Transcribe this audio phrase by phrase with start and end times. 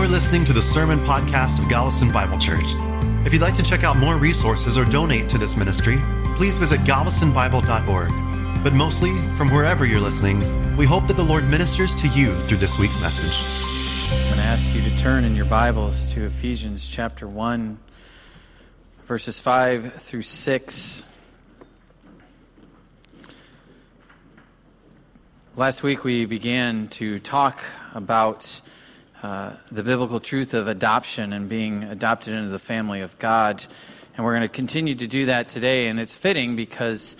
[0.00, 2.74] You're listening to the Sermon Podcast of Galveston Bible Church.
[3.26, 5.98] If you'd like to check out more resources or donate to this ministry,
[6.36, 8.64] please visit galvestonbible.org.
[8.64, 12.56] But mostly, from wherever you're listening, we hope that the Lord ministers to you through
[12.56, 13.44] this week's message.
[14.10, 17.78] I'm going to ask you to turn in your Bibles to Ephesians chapter 1,
[19.04, 21.08] verses 5 through 6.
[25.56, 27.60] Last week we began to talk
[27.92, 28.62] about
[29.22, 33.64] uh, the biblical truth of adoption and being adopted into the family of God.
[34.16, 35.88] And we're going to continue to do that today.
[35.88, 37.16] And it's fitting because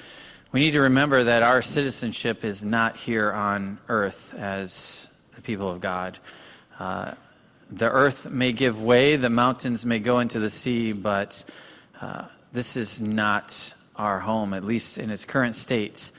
[0.53, 5.71] we need to remember that our citizenship is not here on earth as the people
[5.71, 6.19] of God.
[6.79, 7.13] Uh,
[7.71, 11.45] the earth may give way, the mountains may go into the sea, but
[12.01, 16.11] uh, this is not our home, at least in its current state.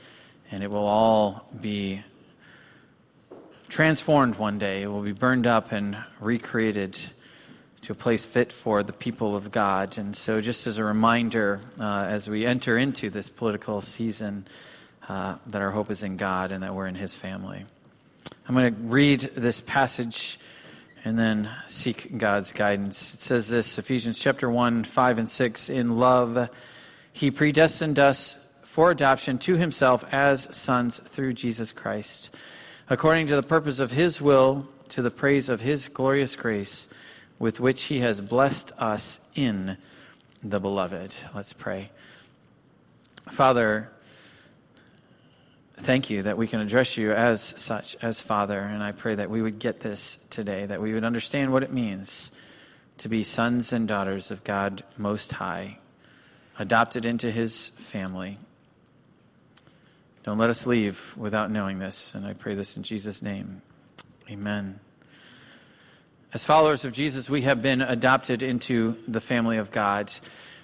[0.50, 2.02] And it will all be
[3.72, 4.82] transformed one day.
[4.82, 7.00] It will be burned up and recreated
[7.80, 9.96] to a place fit for the people of God.
[9.96, 14.46] And so, just as a reminder, uh, as we enter into this political season,
[15.08, 17.64] uh, that our hope is in God and that we're in His family.
[18.46, 20.38] I'm going to read this passage
[21.02, 23.14] and then seek God's guidance.
[23.14, 25.70] It says this Ephesians chapter 1, 5 and 6.
[25.70, 26.50] In love,
[27.10, 32.36] He predestined us for adoption to Himself as sons through Jesus Christ
[32.88, 36.88] according to the purpose of His will, to the praise of His glorious grace,
[37.38, 39.76] with which He has blessed us in
[40.42, 41.14] the beloved.
[41.34, 41.90] Let's pray.
[43.30, 43.90] Father,
[45.74, 49.30] thank you that we can address you as such, as Father, and I pray that
[49.30, 52.32] we would get this today, that we would understand what it means
[52.98, 55.78] to be sons and daughters of God Most High,
[56.58, 58.38] adopted into His family.
[60.24, 62.14] Don't let us leave without knowing this.
[62.14, 63.62] And I pray this in Jesus' name.
[64.30, 64.78] Amen.
[66.32, 70.12] As followers of Jesus, we have been adopted into the family of God.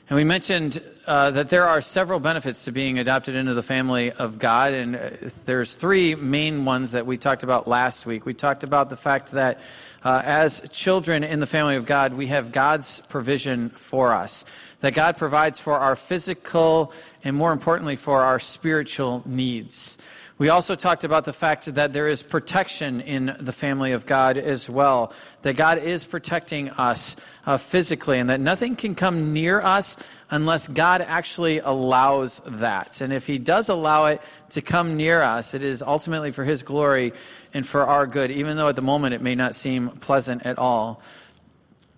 [0.08, 4.10] And we mentioned uh, that there are several benefits to being adopted into the family
[4.10, 4.72] of God.
[4.72, 5.10] And uh,
[5.44, 8.24] there's three main ones that we talked about last week.
[8.24, 9.60] We talked about the fact that
[10.02, 14.46] uh, as children in the family of God, we have God's provision for us
[14.80, 19.98] that God provides for our physical and, more importantly, for our spiritual needs.
[20.38, 24.38] We also talked about the fact that there is protection in the family of God
[24.38, 25.12] as well,
[25.42, 29.96] that God is protecting us uh, physically, and that nothing can come near us
[30.30, 33.00] unless God actually allows that.
[33.00, 36.62] And if He does allow it to come near us, it is ultimately for His
[36.62, 37.14] glory
[37.52, 40.56] and for our good, even though at the moment it may not seem pleasant at
[40.56, 41.02] all.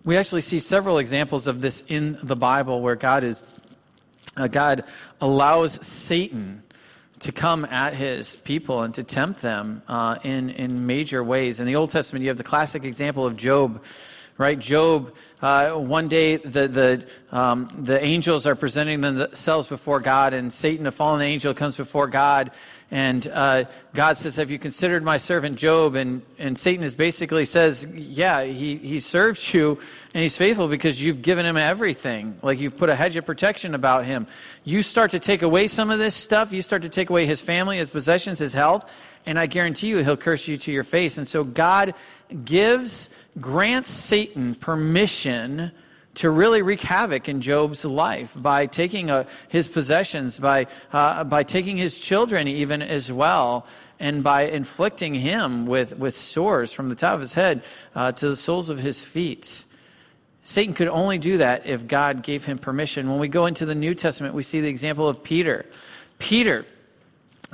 [0.03, 3.45] We actually see several examples of this in the Bible where God is
[4.37, 4.87] uh, God
[5.21, 6.63] allows Satan
[7.21, 11.61] to come at his people and to tempt them uh, in, in major ways.
[11.61, 13.83] In the Old Testament, you have the classic example of Job,
[14.41, 14.59] right?
[14.59, 20.51] Job, uh, one day the, the, um, the angels are presenting themselves before God, and
[20.51, 22.51] Satan, a fallen angel, comes before God
[22.91, 23.65] and uh,
[23.95, 25.95] God says, Have you considered my servant Job?
[25.95, 29.79] And, and Satan is basically says, Yeah, he, he serves you
[30.13, 32.37] and he's faithful because you've given him everything.
[32.43, 34.27] Like you've put a hedge of protection about him.
[34.65, 37.41] You start to take away some of this stuff, you start to take away his
[37.41, 38.93] family, his possessions, his health,
[39.27, 41.19] and I guarantee you he'll curse you to your face.
[41.19, 41.95] And so God
[42.45, 43.11] gives,
[43.41, 45.73] grants Satan permission
[46.15, 51.43] to really wreak havoc in Job's life by taking uh, his possessions, by, uh, by
[51.43, 53.67] taking his children even as well,
[54.01, 57.63] and by inflicting him with, with sores from the top of his head
[57.95, 59.65] uh, to the soles of his feet.
[60.43, 63.09] Satan could only do that if God gave him permission.
[63.09, 65.67] When we go into the New Testament, we see the example of Peter.
[66.19, 66.65] Peter,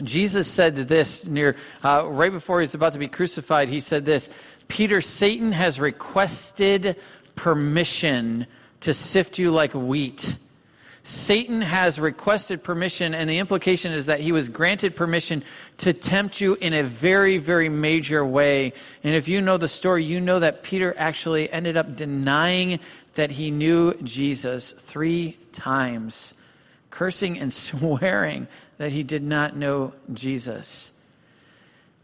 [0.02, 3.68] Jesus said this near uh, right before he was about to be crucified.
[3.68, 4.30] He said this:
[4.68, 6.96] Peter, Satan has requested
[7.34, 8.46] permission
[8.80, 10.36] to sift you like wheat.
[11.02, 15.44] Satan has requested permission, and the implication is that he was granted permission
[15.78, 18.72] to tempt you in a very, very major way.
[19.04, 22.80] And if you know the story, you know that Peter actually ended up denying
[23.15, 26.34] that he knew Jesus three times,
[26.97, 28.48] cursing and swearing
[28.78, 30.93] that he did not know Jesus.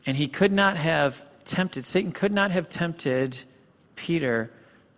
[0.04, 3.42] And he could not have tempted, Satan could not have tempted
[3.96, 4.50] Peter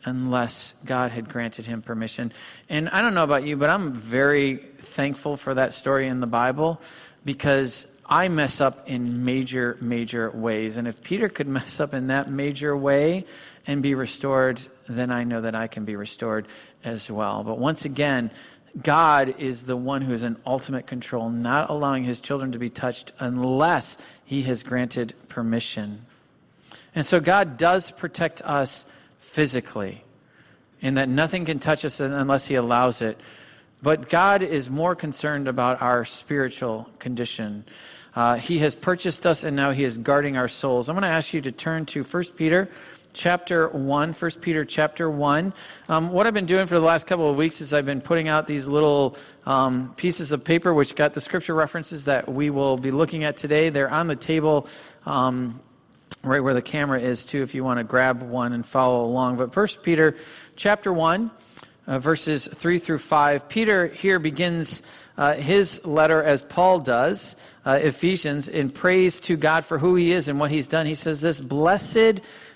[0.05, 2.33] unless God had granted him permission.
[2.69, 6.27] And I don't know about you, but I'm very thankful for that story in the
[6.27, 6.81] Bible
[7.25, 10.77] because I mess up in major, major ways.
[10.77, 13.25] And if Peter could mess up in that major way
[13.67, 16.47] and be restored, then I know that I can be restored
[16.85, 17.45] as well.
[17.45, 18.31] But once again,
[18.83, 22.71] God is the one who is in ultimate control, not allowing his children to be
[22.71, 26.07] touched unless he has granted permission.
[26.95, 28.87] And so God does protect us
[29.19, 30.05] physically,
[30.81, 33.19] in that nothing can touch us unless He allows it.
[33.83, 37.65] But God is more concerned about our spiritual condition.
[38.15, 40.89] Uh, he has purchased us and now He is guarding our souls.
[40.89, 42.69] I'm going to ask you to turn to 1 Peter
[43.15, 45.55] chapter 1, 1 Peter chapter 1.
[45.89, 48.29] Um, what I've been doing for the last couple of weeks is I've been putting
[48.29, 49.17] out these little
[49.47, 53.37] um, pieces of paper which got the scripture references that we will be looking at
[53.37, 53.71] today.
[53.71, 54.69] They're on the table
[55.07, 55.61] um,
[56.23, 59.37] right where the camera is, too, if you want to grab one and follow along.
[59.37, 60.17] But first Peter
[60.57, 61.31] chapter 1.
[61.87, 63.47] Uh, verses 3 through 5.
[63.47, 64.83] Peter here begins
[65.19, 67.37] uh, his letter as Paul does,
[67.67, 70.87] uh, Ephesians, in praise to God for who he is and what he's done.
[70.87, 72.23] He says this Blessed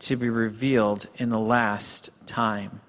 [0.00, 2.80] to be revealed in the last time.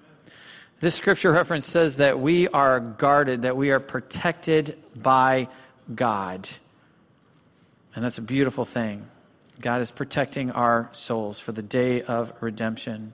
[0.80, 5.48] This scripture reference says that we are guarded, that we are protected by
[5.92, 6.48] God.
[7.94, 9.08] And that's a beautiful thing.
[9.60, 13.12] God is protecting our souls for the day of redemption.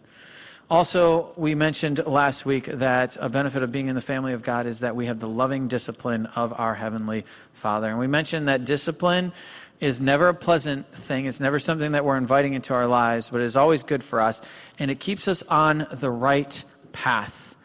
[0.70, 4.66] Also, we mentioned last week that a benefit of being in the family of God
[4.66, 7.90] is that we have the loving discipline of our Heavenly Father.
[7.90, 9.32] And we mentioned that discipline
[9.80, 11.26] is never a pleasant thing.
[11.26, 14.22] It's never something that we're inviting into our lives, but it is always good for
[14.22, 14.40] us.
[14.78, 17.56] And it keeps us on the right path,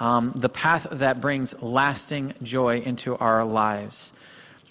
[0.00, 4.14] um, the path that brings lasting joy into our lives.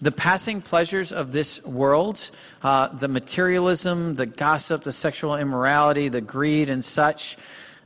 [0.02, 2.32] The passing pleasures of this world,
[2.64, 7.38] uh, the materialism, the gossip, the sexual immorality, the greed, and such,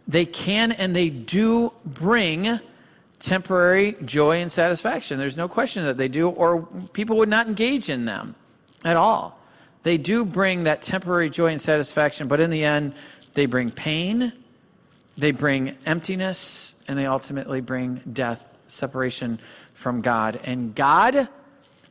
[0.09, 2.59] they can and they do bring
[3.19, 5.19] temporary joy and satisfaction.
[5.19, 6.63] There's no question that they do, or
[6.93, 8.33] people would not engage in them
[8.83, 9.39] at all.
[9.83, 12.93] They do bring that temporary joy and satisfaction, but in the end,
[13.35, 14.33] they bring pain,
[15.15, 19.39] they bring emptiness, and they ultimately bring death, separation
[19.75, 20.41] from God.
[20.43, 21.29] And God,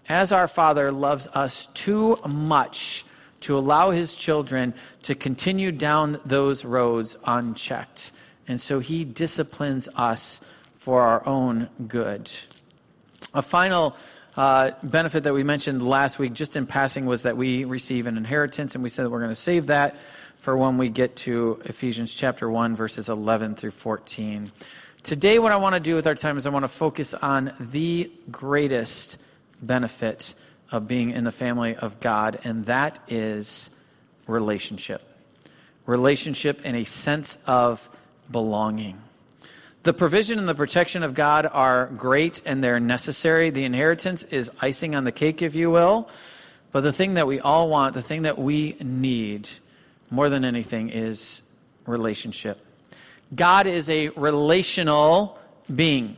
[0.09, 3.05] as our Father, loves us too much
[3.41, 8.13] to allow his children to continue down those roads unchecked.
[8.47, 10.41] And so he disciplines us
[10.77, 12.31] for our own good.
[13.35, 13.97] A final
[14.37, 18.17] uh, benefit that we mentioned last week, just in passing, was that we receive an
[18.17, 19.97] inheritance, and we said we're going to save that
[20.39, 24.51] for when we get to Ephesians chapter 1, verses 11 through 14.
[25.03, 27.53] Today, what I want to do with our time is I want to focus on
[27.59, 29.21] the greatest
[29.61, 30.35] benefit
[30.71, 33.71] of being in the family of God, and that is
[34.27, 35.03] relationship.
[35.87, 37.89] Relationship and a sense of
[38.31, 38.99] belonging.
[39.85, 43.51] The provision and the protection of God are great and they're necessary.
[43.51, 46.11] The inheritance is icing on the cake, if you will.
[46.73, 49.49] But the thing that we all want, the thing that we need
[50.11, 51.43] more than anything, is
[51.87, 52.61] relationship.
[53.35, 55.39] God is a relational
[55.75, 56.17] being.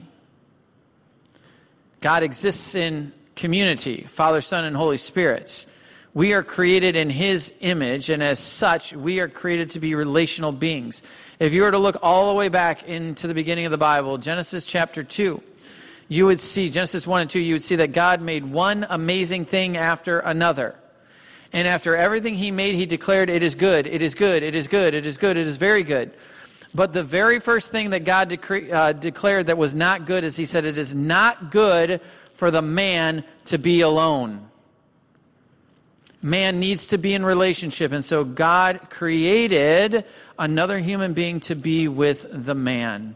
[2.00, 5.66] God exists in community Father, Son, and Holy Spirit.
[6.12, 10.52] We are created in His image, and as such, we are created to be relational
[10.52, 11.02] beings.
[11.38, 14.18] If you were to look all the way back into the beginning of the Bible,
[14.18, 15.42] Genesis chapter 2,
[16.09, 19.44] you would see, Genesis 1 and 2, you would see that God made one amazing
[19.44, 20.75] thing after another.
[21.52, 24.68] And after everything He made, He declared, It is good, it is good, it is
[24.68, 26.12] good, it is good, it is very good.
[26.75, 30.37] But the very first thing that God decre- uh, declared that was not good is
[30.37, 32.00] He said, It is not good
[32.40, 34.49] for the man to be alone.
[36.23, 37.92] Man needs to be in relationship.
[37.92, 40.06] And so God created
[40.38, 43.14] another human being to be with the man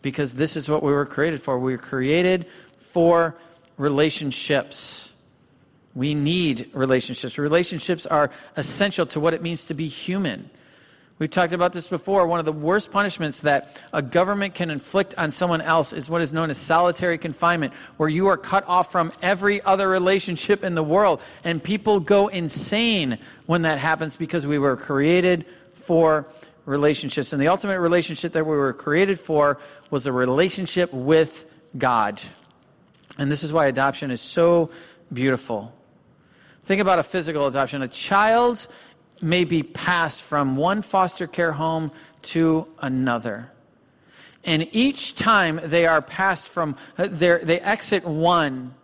[0.00, 1.58] because this is what we were created for.
[1.58, 2.46] We were created
[2.78, 3.36] for
[3.76, 5.14] relationships.
[5.94, 7.36] We need relationships.
[7.36, 10.48] Relationships are essential to what it means to be human.
[11.22, 12.26] We've talked about this before.
[12.26, 16.20] One of the worst punishments that a government can inflict on someone else is what
[16.20, 20.74] is known as solitary confinement, where you are cut off from every other relationship in
[20.74, 21.22] the world.
[21.44, 26.26] And people go insane when that happens because we were created for
[26.66, 27.32] relationships.
[27.32, 29.60] And the ultimate relationship that we were created for
[29.90, 31.46] was a relationship with
[31.78, 32.20] God.
[33.16, 34.70] And this is why adoption is so
[35.12, 35.72] beautiful.
[36.64, 37.82] Think about a physical adoption.
[37.82, 38.68] A child
[39.22, 41.90] may be passed from one foster care home
[42.22, 43.50] to another.
[44.44, 48.74] And each time they are passed from, uh, they exit one,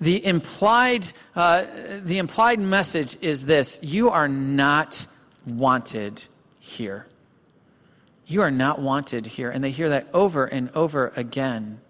[0.00, 1.64] the implied, uh,
[2.00, 5.06] the implied message is this you are not
[5.46, 6.24] wanted
[6.60, 7.06] here.
[8.26, 9.50] You are not wanted here.
[9.50, 11.80] And they hear that over and over again.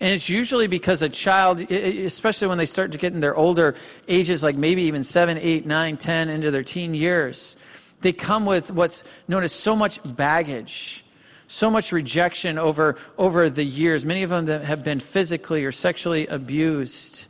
[0.00, 3.74] And it's usually because a child, especially when they start to get in their older
[4.06, 7.56] ages, like maybe even seven, eight, nine, ten, into their teen years,
[8.00, 11.04] they come with what's known as so much baggage,
[11.48, 14.04] so much rejection over, over the years.
[14.04, 17.26] Many of them that have been physically or sexually abused.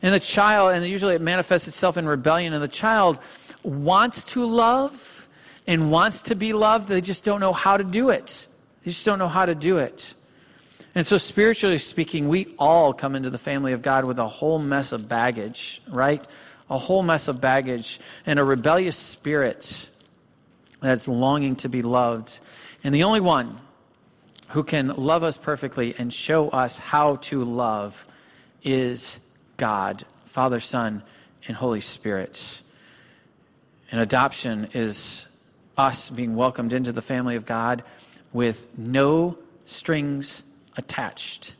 [0.00, 3.18] And the child, and usually it manifests itself in rebellion, and the child
[3.62, 5.28] wants to love
[5.66, 6.88] and wants to be loved.
[6.88, 8.46] They just don't know how to do it.
[8.84, 10.14] They just don't know how to do it.
[10.94, 14.58] And so, spiritually speaking, we all come into the family of God with a whole
[14.58, 16.26] mess of baggage, right?
[16.68, 19.88] A whole mess of baggage and a rebellious spirit
[20.80, 22.40] that's longing to be loved.
[22.84, 23.58] And the only one
[24.48, 28.06] who can love us perfectly and show us how to love
[28.62, 31.02] is God, Father, Son,
[31.48, 32.60] and Holy Spirit.
[33.90, 35.26] And adoption is
[35.78, 37.82] us being welcomed into the family of God
[38.32, 40.42] with no strings
[40.76, 41.56] attached.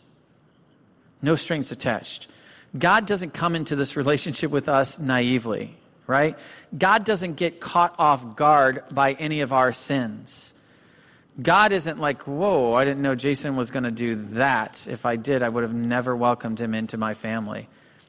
[1.20, 2.28] No strings attached.
[2.76, 5.76] God doesn't come into this relationship with us naively,
[6.06, 6.38] right?
[6.76, 10.54] God doesn't get caught off guard by any of our sins.
[11.40, 14.86] God isn't like, whoa, I didn't know Jason was going to do that.
[14.90, 17.68] If I did, I would have never welcomed him into my family.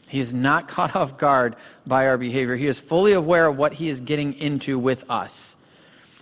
[0.10, 1.56] He is not caught off guard
[1.86, 2.56] by our behavior.
[2.56, 5.58] He is fully aware of what he is getting into with us.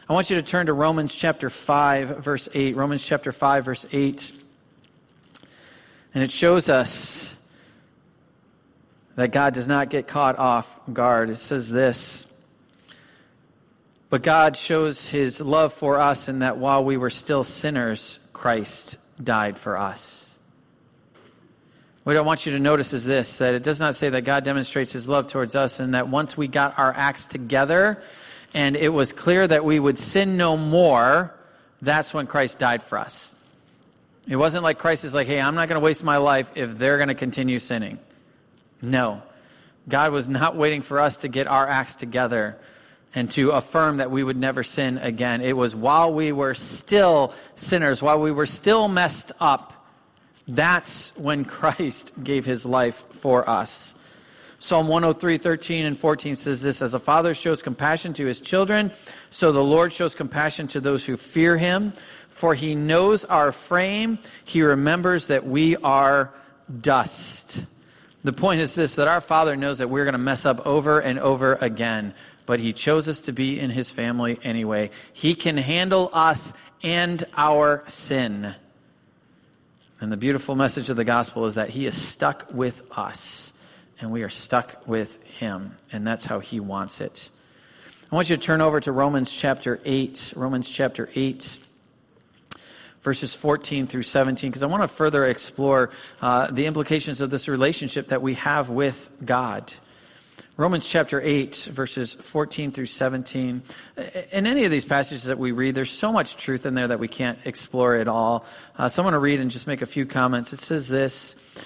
[0.09, 2.75] I want you to turn to Romans chapter 5, verse 8.
[2.75, 4.40] Romans chapter 5, verse 8.
[6.13, 7.37] And it shows us
[9.15, 11.29] that God does not get caught off guard.
[11.29, 12.25] It says this
[14.09, 18.97] But God shows his love for us in that while we were still sinners, Christ
[19.23, 20.39] died for us.
[22.03, 24.43] What I want you to notice is this that it does not say that God
[24.43, 28.01] demonstrates his love towards us, and that once we got our acts together
[28.53, 31.33] and it was clear that we would sin no more,
[31.81, 33.35] that's when Christ died for us.
[34.27, 36.77] It wasn't like Christ is like, hey, I'm not going to waste my life if
[36.77, 37.99] they're going to continue sinning.
[38.81, 39.21] No.
[39.89, 42.57] God was not waiting for us to get our acts together
[43.13, 45.41] and to affirm that we would never sin again.
[45.41, 49.73] It was while we were still sinners, while we were still messed up,
[50.47, 53.95] that's when Christ gave his life for us.
[54.63, 58.91] Psalm 103, 13 and 14 says this As a father shows compassion to his children,
[59.31, 61.93] so the Lord shows compassion to those who fear him.
[62.29, 66.31] For he knows our frame, he remembers that we are
[66.79, 67.65] dust.
[68.23, 70.99] The point is this that our Father knows that we're going to mess up over
[70.99, 72.13] and over again,
[72.45, 74.91] but He chose us to be in His family anyway.
[75.11, 76.53] He can handle us
[76.83, 78.53] and our sin.
[79.99, 83.59] And the beautiful message of the gospel is that He is stuck with us,
[84.01, 87.29] and we are stuck with Him, and that's how He wants it.
[88.11, 90.33] I want you to turn over to Romans chapter 8.
[90.35, 91.67] Romans chapter 8
[93.01, 95.89] verses 14 through 17, because I want to further explore
[96.21, 99.73] uh, the implications of this relationship that we have with God.
[100.57, 103.63] Romans chapter 8, verses 14 through 17.
[104.31, 106.99] In any of these passages that we read, there's so much truth in there that
[106.99, 108.45] we can't explore it all.
[108.77, 110.53] Uh, so I'm going to read and just make a few comments.
[110.53, 111.65] It says this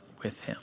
[0.23, 0.57] with Him.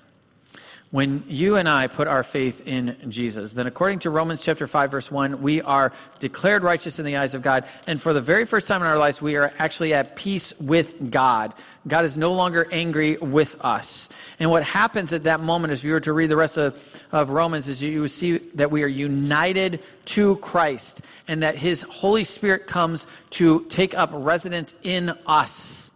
[0.91, 4.91] When you and I put our faith in Jesus, then according to Romans chapter 5
[4.91, 7.67] verse 1, we are declared righteous in the eyes of God.
[7.87, 11.11] And for the very first time in our lives, we are actually at peace with
[11.11, 11.53] God.
[11.87, 14.09] God is no longer angry with us.
[14.41, 17.29] And what happens at that moment, if you were to read the rest of, of
[17.29, 22.67] Romans, is you see that we are united to Christ and that his Holy Spirit
[22.67, 25.88] comes to take up residence in us.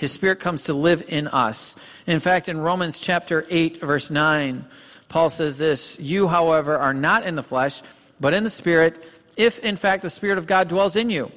[0.00, 1.76] His Spirit comes to live in us.
[2.06, 4.64] In fact, in Romans chapter 8, verse 9,
[5.10, 7.82] Paul says this You, however, are not in the flesh,
[8.18, 11.30] but in the Spirit, if in fact the Spirit of God dwells in you.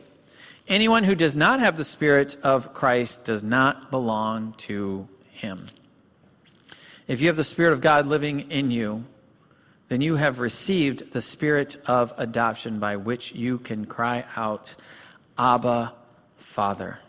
[0.65, 5.65] Anyone who does not have the Spirit of Christ does not belong to him.
[7.05, 9.03] If you have the Spirit of God living in you,
[9.89, 14.77] then you have received the Spirit of adoption by which you can cry out,
[15.37, 15.93] Abba,
[16.37, 16.99] Father.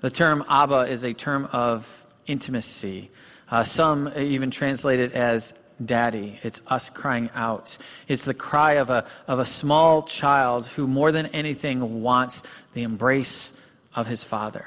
[0.00, 3.10] The term Abba is a term of intimacy.
[3.50, 5.52] Uh, some even translate it as
[5.84, 6.38] Daddy.
[6.42, 7.76] It's us crying out.
[8.08, 12.42] It's the cry of a, of a small child who, more than anything, wants
[12.74, 13.52] the embrace
[13.94, 14.66] of his Father.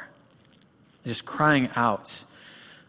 [1.05, 2.23] Just crying out.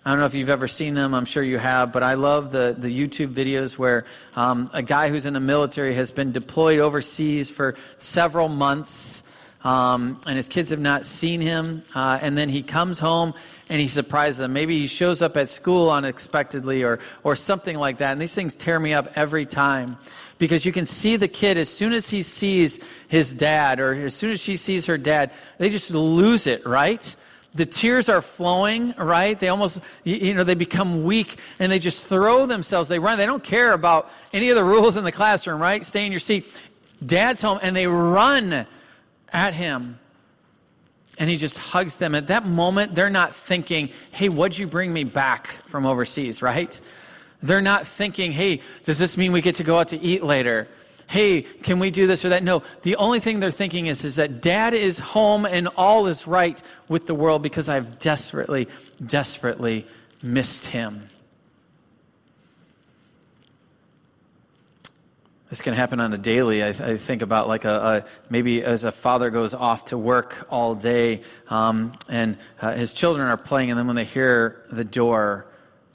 [0.05, 1.15] I don't know if you've ever seen them.
[1.15, 4.05] I'm sure you have, but I love the, the YouTube videos where
[4.37, 9.24] um, a guy who's in the military has been deployed overseas for several months,
[9.65, 11.83] um, and his kids have not seen him.
[11.95, 13.35] Uh, and then he comes home
[13.69, 14.53] and he surprises them.
[14.53, 18.13] Maybe he shows up at school unexpectedly or, or something like that.
[18.13, 19.97] And these things tear me up every time
[20.39, 22.79] because you can see the kid as soon as he sees
[23.09, 27.17] his dad or as soon as she sees her dad, they just lose it, right?
[27.55, 29.39] the tears are flowing, right?
[29.39, 32.89] They almost, you know, they become weak and they just throw themselves.
[32.89, 33.17] They run.
[33.17, 35.85] They don't care about any of the rules in the classroom, right?
[35.85, 36.61] Stay in your seat.
[37.05, 38.67] Dad's home and they run
[39.35, 39.99] at him.
[41.19, 42.15] And he just hugs them.
[42.15, 46.81] At that moment, they're not thinking, hey, what'd you bring me back from overseas, right?
[47.43, 50.69] They're not thinking, hey, does this mean we get to go out to eat later?
[51.07, 52.43] hey, can we do this or that?
[52.43, 56.27] No, the only thing they're thinking is, is that dad is home and all is
[56.27, 58.69] right with the world because I've desperately,
[59.05, 59.87] desperately
[60.23, 61.07] missed him.
[65.55, 66.65] This can happen on a daily.
[66.65, 69.97] I, th- I think about like a, a, maybe as a father goes off to
[69.97, 74.65] work all day, um, and uh, his children are playing, and then when they hear
[74.73, 75.47] the door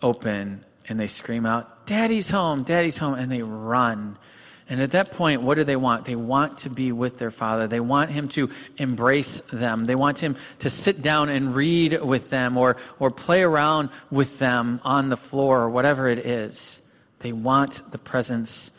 [0.02, 2.64] open, and they scream out, "Daddy's home!
[2.64, 4.18] Daddy's home!" and they run
[4.70, 6.06] and at that point, what do they want?
[6.06, 7.68] They want to be with their father.
[7.68, 9.88] They want him to embrace them.
[9.88, 14.40] They want him to sit down and read with them or, or play around with
[14.40, 16.82] them on the floor or whatever it is.
[17.20, 18.79] They want the presence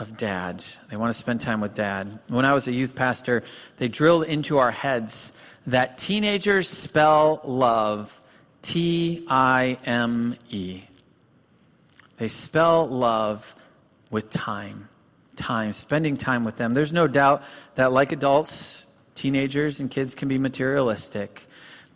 [0.00, 0.64] of dad.
[0.88, 2.18] They want to spend time with dad.
[2.26, 3.44] When I was a youth pastor,
[3.76, 8.20] they drilled into our heads that teenagers spell love
[8.62, 10.82] T I M E.
[12.16, 13.54] They spell love
[14.10, 14.88] with time
[15.36, 16.74] time, spending time with them.
[16.74, 17.42] There's no doubt
[17.74, 21.46] that, like adults, teenagers and kids can be materialistic.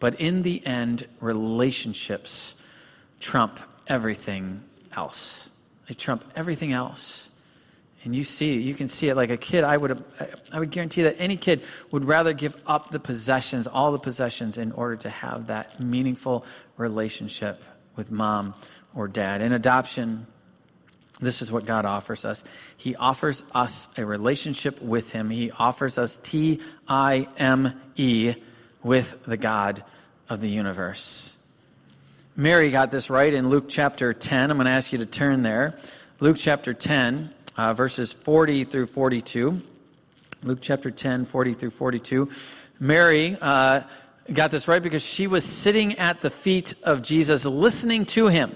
[0.01, 2.55] But in the end, relationships
[3.21, 4.65] trump everything
[4.97, 5.51] else.
[5.89, 7.31] They trump everything else.
[8.05, 9.65] And you see, you can see it like a kid.
[9.65, 10.05] I would,
[10.53, 14.59] I would guarantee that any kid would rather give up the possessions, all the possessions,
[14.59, 16.45] in order to have that meaningful
[16.77, 17.63] relationship
[17.97, 18.55] with mom
[18.95, 19.41] or dad.
[19.41, 20.27] In adoption,
[21.21, 22.45] this is what God offers us.
[22.77, 25.31] He offers us a relationship with Him.
[25.31, 28.35] He offers us T I M E
[28.83, 29.83] with the God
[30.29, 31.37] of the universe.
[32.37, 34.51] Mary got this right in Luke chapter 10.
[34.51, 35.77] I'm going to ask you to turn there.
[36.21, 39.61] Luke chapter 10, uh, verses 40 through 42.
[40.43, 42.31] Luke chapter 10, 40 through 42.
[42.81, 43.83] Mary uh,
[44.33, 48.55] got this right because she was sitting at the feet of Jesus, listening to him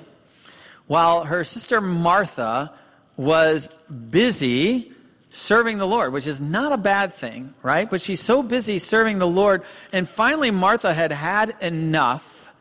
[0.89, 2.73] while her sister Martha
[3.17, 3.69] was
[4.11, 4.91] busy
[5.31, 7.89] serving the Lord, which is not a bad thing, right?
[7.89, 9.63] But she's so busy serving the Lord.
[9.93, 12.53] And finally, Martha had had enough.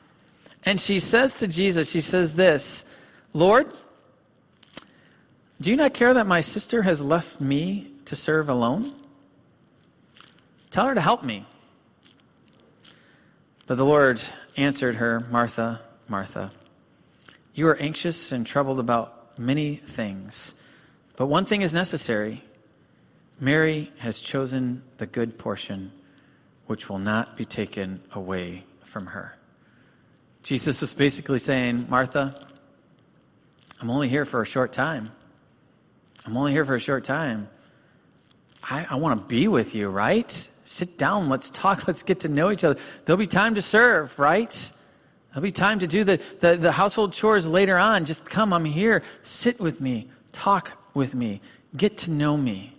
[0.65, 2.93] And she says to Jesus, she says this
[3.33, 3.71] Lord,
[5.59, 8.93] do you not care that my sister has left me to serve alone?
[10.69, 11.45] Tell her to help me.
[13.65, 14.21] But the Lord
[14.55, 16.51] answered her, Martha, Martha.
[17.53, 20.53] You are anxious and troubled about many things,
[21.15, 22.43] but one thing is necessary.
[23.39, 25.91] Mary has chosen the good portion,
[26.67, 29.35] which will not be taken away from her.
[30.43, 32.33] Jesus was basically saying, Martha,
[33.81, 35.11] I'm only here for a short time.
[36.27, 37.47] I'm only here for a short time.
[38.61, 40.29] I, I want to be with you, right?
[40.29, 42.77] Sit down, let's talk, let's get to know each other.
[43.05, 44.71] There'll be time to serve, right?
[45.31, 48.03] There'll be time to do the, the, the household chores later on.
[48.03, 49.03] Just come, I'm here.
[49.21, 50.09] Sit with me.
[50.33, 51.39] Talk with me.
[51.77, 52.73] Get to know me.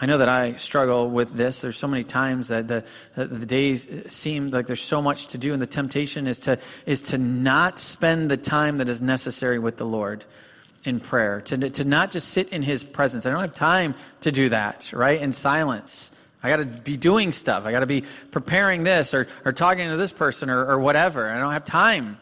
[0.00, 1.60] I know that I struggle with this.
[1.60, 5.52] There's so many times that the, the days seem like there's so much to do,
[5.52, 9.76] and the temptation is to, is to not spend the time that is necessary with
[9.76, 10.24] the Lord
[10.84, 13.26] in prayer, to, to not just sit in His presence.
[13.26, 15.20] I don't have time to do that, right?
[15.20, 16.14] In silence.
[16.42, 17.66] I got to be doing stuff.
[17.66, 21.28] I got to be preparing this or, or talking to this person or, or whatever.
[21.28, 22.18] I don't have time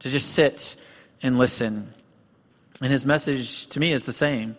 [0.00, 0.76] to just sit
[1.22, 1.88] and listen.
[2.82, 4.56] And his message to me is the same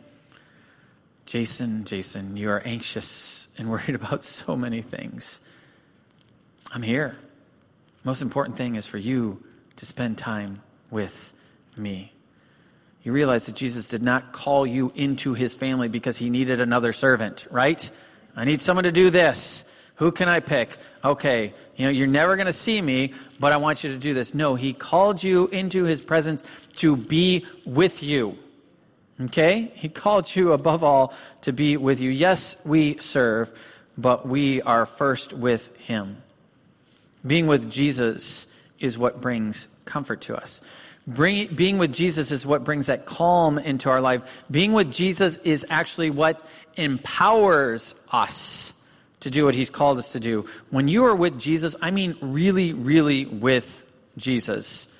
[1.28, 5.41] Jason, Jason, you are anxious and worried about so many things.
[6.71, 7.17] I'm here.
[8.04, 9.43] Most important thing is for you
[9.76, 11.34] to spend time with
[11.76, 12.13] me.
[13.08, 16.91] You realize that Jesus did not call you into his family because he needed another
[16.91, 17.89] servant, right?
[18.36, 19.63] I need someone to do this.
[19.96, 20.76] Who can I pick?
[21.06, 24.13] Okay, you know, you're never going to see me, but I want you to do
[24.13, 24.34] this.
[24.34, 26.43] No, he called you into his presence
[26.80, 28.38] to be with you.
[29.22, 29.72] Okay?
[29.76, 32.10] He called you above all to be with you.
[32.10, 33.58] Yes, we serve,
[33.98, 36.22] but we are first with Him.
[37.26, 40.62] Being with Jesus is what brings comfort to us.
[41.08, 44.43] Bring, being with Jesus is what brings that calm into our life.
[44.52, 48.74] Being with Jesus is actually what empowers us
[49.22, 50.46] to do what He's called us to do.
[50.70, 53.86] When you are with Jesus, I mean really, really with
[54.17, 54.93] Jesus,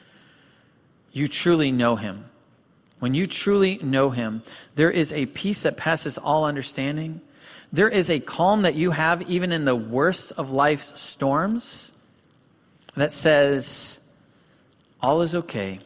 [1.12, 2.24] you truly know Him.
[3.00, 4.44] When you truly know Him,
[4.76, 7.20] there is a peace that passes all understanding.
[7.74, 11.92] There is a calm that you have even in the worst of life's storms
[12.96, 14.10] that says,
[15.02, 15.80] All is okay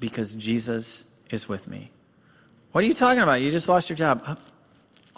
[0.00, 1.90] because Jesus is with me.
[2.72, 3.40] What are you talking about?
[3.40, 4.22] You just lost your job.
[4.26, 4.36] Oh,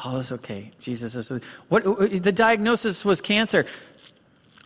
[0.04, 0.70] all is okay.
[0.78, 3.66] Jesus is with what the diagnosis was cancer.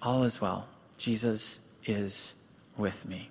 [0.02, 0.68] All is well.
[0.98, 2.34] Jesus is
[2.76, 3.30] with me.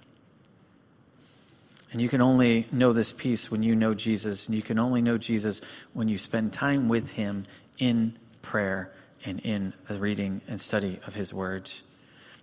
[1.92, 5.02] And you can only know this peace when you know Jesus, and you can only
[5.02, 5.62] know Jesus
[5.94, 7.46] when you spend time with him
[7.78, 8.92] in prayer
[9.26, 11.84] and in the reading and study of his words.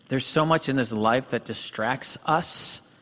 [0.09, 2.95] There's so much in this life that distracts us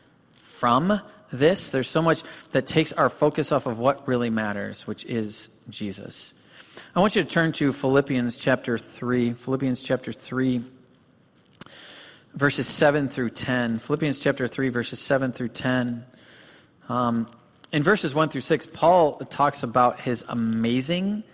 [0.43, 1.71] from this.
[1.71, 6.35] There's so much that takes our focus off of what really matters, which is Jesus.
[6.95, 9.33] I want you to turn to Philippians chapter 3.
[9.33, 10.63] Philippians chapter 3,
[12.35, 13.79] verses 7 through 10.
[13.79, 16.05] Philippians chapter 3, verses 7 through 10.
[16.89, 17.27] Um,
[17.73, 21.25] in verses 1 through 6, Paul talks about his amazing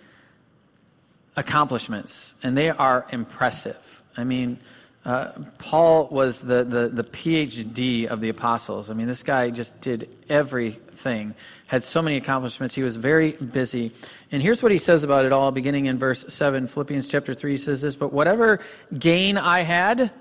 [1.36, 4.02] accomplishments, and they are impressive.
[4.16, 4.58] I mean,
[5.04, 8.90] uh, Paul was the, the, the PhD of the apostles.
[8.90, 11.34] I mean, this guy just did everything,
[11.66, 12.74] had so many accomplishments.
[12.74, 13.90] He was very busy.
[14.30, 17.56] And here's what he says about it all, beginning in verse 7, Philippians chapter 3
[17.56, 18.60] says this But whatever
[18.96, 20.12] gain I had,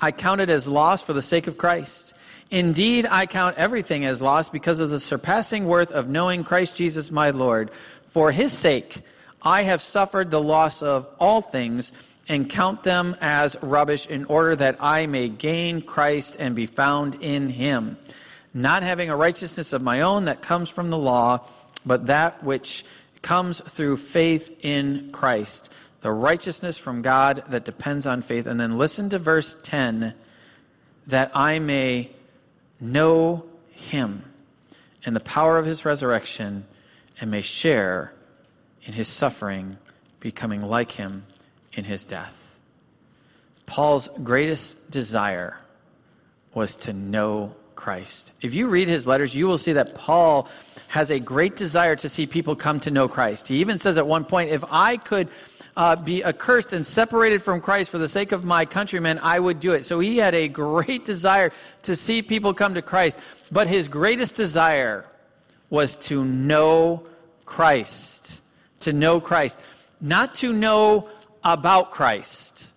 [0.00, 2.14] I counted as loss for the sake of Christ.
[2.50, 7.10] Indeed, I count everything as loss because of the surpassing worth of knowing Christ Jesus
[7.10, 7.70] my Lord.
[8.06, 9.02] For his sake,
[9.42, 11.92] I have suffered the loss of all things
[12.30, 17.16] and count them as rubbish in order that I may gain Christ and be found
[17.16, 17.96] in him,
[18.54, 21.44] not having a righteousness of my own that comes from the law,
[21.84, 22.84] but that which
[23.20, 28.46] comes through faith in Christ, the righteousness from God that depends on faith.
[28.46, 30.14] And then listen to verse 10
[31.08, 32.12] that I may
[32.80, 34.22] know him
[35.04, 36.64] and the power of his resurrection
[37.20, 38.12] and may share
[38.84, 39.78] in his suffering,
[40.20, 41.24] becoming like him
[41.72, 42.58] in his death.
[43.66, 45.56] Paul's greatest desire
[46.54, 48.32] was to know Christ.
[48.42, 50.48] If you read his letters, you will see that Paul
[50.88, 53.48] has a great desire to see people come to know Christ.
[53.48, 55.28] He even says at one point, if I could
[55.76, 59.60] uh, be accursed and separated from Christ for the sake of my countrymen, I would
[59.60, 59.84] do it.
[59.84, 61.52] So he had a great desire
[61.82, 63.18] to see people come to Christ.
[63.50, 65.06] But his greatest desire
[65.70, 67.06] was to know
[67.46, 68.42] Christ.
[68.80, 69.58] To know Christ.
[70.00, 71.08] Not to know
[71.44, 72.70] about Christ,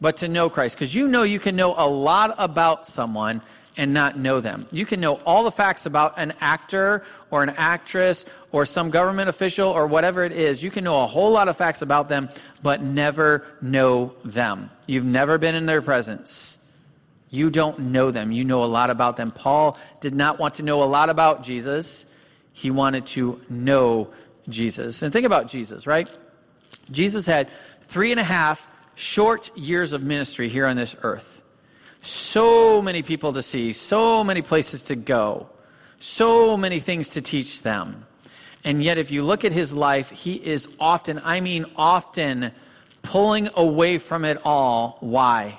[0.00, 0.76] but to know Christ.
[0.76, 3.42] Because you know you can know a lot about someone
[3.76, 4.66] and not know them.
[4.70, 9.28] You can know all the facts about an actor or an actress or some government
[9.28, 10.62] official or whatever it is.
[10.62, 12.28] You can know a whole lot of facts about them,
[12.62, 14.70] but never know them.
[14.86, 16.58] You've never been in their presence.
[17.30, 18.30] You don't know them.
[18.30, 19.30] You know a lot about them.
[19.30, 22.06] Paul did not want to know a lot about Jesus,
[22.52, 24.10] he wanted to know
[24.48, 25.00] Jesus.
[25.00, 26.14] And think about Jesus, right?
[26.92, 27.48] Jesus had
[27.80, 31.42] three and a half short years of ministry here on this earth.
[32.02, 35.48] So many people to see, so many places to go,
[35.98, 38.06] so many things to teach them.
[38.64, 42.52] And yet, if you look at his life, he is often, I mean, often
[43.02, 44.98] pulling away from it all.
[45.00, 45.58] Why?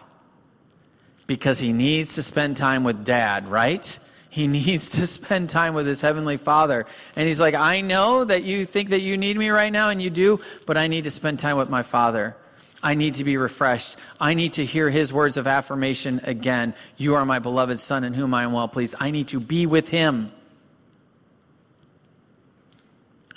[1.28, 4.00] Because he needs to spend time with dad, right?
[4.34, 6.88] He needs to spend time with his heavenly father.
[7.16, 10.02] And he's like, I know that you think that you need me right now, and
[10.02, 12.36] you do, but I need to spend time with my father.
[12.82, 13.96] I need to be refreshed.
[14.20, 16.74] I need to hear his words of affirmation again.
[16.98, 18.96] You are my beloved son in whom I am well pleased.
[19.00, 20.32] I need to be with him.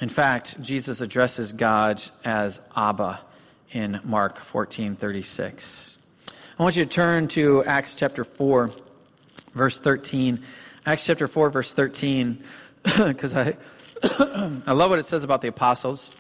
[0.01, 3.21] In fact, Jesus addresses God as Abba
[3.71, 5.99] in Mark 14:36.
[6.59, 8.71] I want you to turn to Acts chapter 4
[9.57, 10.43] verse 13
[10.89, 12.39] Acts chapter 4, verse 13,
[12.99, 13.57] because I,
[14.67, 16.15] I love what it says about the apostles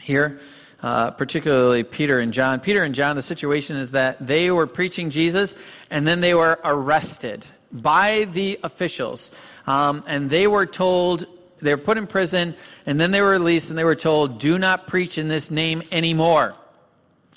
[0.00, 0.40] here,
[0.82, 2.60] uh, particularly Peter and John.
[2.60, 5.54] Peter and John, the situation is that they were preaching Jesus
[5.90, 9.32] and then they were arrested by the officials.
[9.66, 11.26] Um, and they were told,
[11.60, 12.54] they were put in prison,
[12.86, 15.82] and then they were released, and they were told, do not preach in this name
[15.92, 16.54] anymore.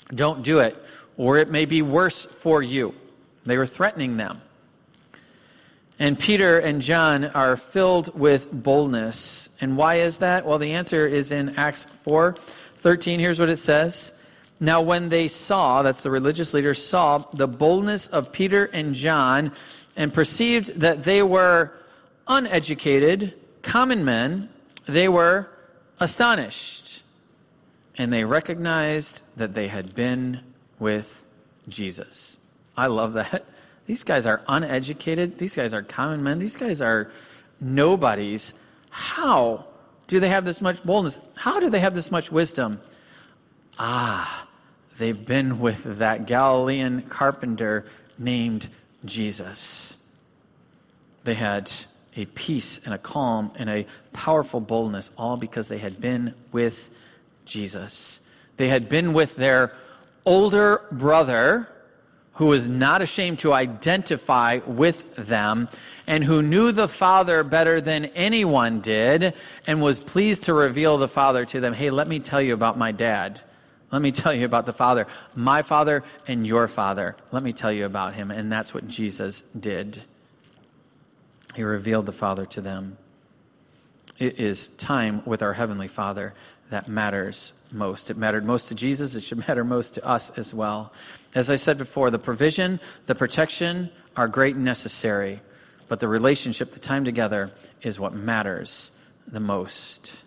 [0.08, 0.82] Don't do it,
[1.18, 2.94] or it may be worse for you.
[3.44, 4.40] They were threatening them.
[5.98, 9.50] And Peter and John are filled with boldness.
[9.60, 10.44] And why is that?
[10.44, 13.20] Well, the answer is in Acts 4 13.
[13.20, 14.12] Here's what it says.
[14.60, 19.52] Now, when they saw, that's the religious leaders, saw the boldness of Peter and John
[19.96, 21.72] and perceived that they were
[22.26, 24.48] uneducated, common men,
[24.86, 25.48] they were
[26.00, 27.02] astonished.
[27.96, 30.40] And they recognized that they had been
[30.78, 31.26] with
[31.68, 32.38] Jesus.
[32.76, 33.44] I love that.
[33.86, 35.38] These guys are uneducated.
[35.38, 36.38] These guys are common men.
[36.38, 37.10] These guys are
[37.60, 38.54] nobodies.
[38.90, 39.66] How
[40.06, 41.18] do they have this much boldness?
[41.34, 42.80] How do they have this much wisdom?
[43.78, 44.48] Ah,
[44.98, 47.84] they've been with that Galilean carpenter
[48.18, 48.68] named
[49.04, 49.98] Jesus.
[51.24, 51.70] They had
[52.16, 56.90] a peace and a calm and a powerful boldness, all because they had been with
[57.44, 58.20] Jesus.
[58.56, 59.72] They had been with their
[60.24, 61.72] older brother
[62.34, 65.68] who was not ashamed to identify with them
[66.06, 69.34] and who knew the Father better than anyone did
[69.66, 71.72] and was pleased to reveal the Father to them.
[71.72, 73.40] Hey, let me tell you about my dad.
[73.92, 77.14] Let me tell you about the Father, my Father and your Father.
[77.30, 78.32] Let me tell you about him.
[78.32, 80.02] And that's what Jesus did.
[81.54, 82.98] He revealed the Father to them.
[84.18, 86.34] It is time with our Heavenly Father
[86.70, 88.10] that matters most.
[88.10, 89.14] It mattered most to Jesus.
[89.14, 90.92] It should matter most to us as well.
[91.34, 95.40] As I said before, the provision, the protection are great and necessary,
[95.88, 97.50] but the relationship, the time together,
[97.82, 98.90] is what matters
[99.26, 100.23] the most.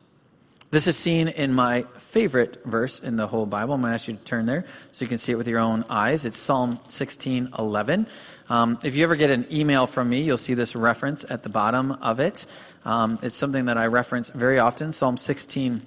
[0.70, 3.76] This is seen in my favorite verse in the whole Bible.
[3.76, 5.60] I'm going to ask you to turn there so you can see it with your
[5.60, 6.26] own eyes.
[6.26, 8.06] It's Psalm 16 11.
[8.50, 11.48] Um, if you ever get an email from me, you'll see this reference at the
[11.48, 12.46] bottom of it.
[12.84, 15.86] Um, it's something that I reference very often Psalm 16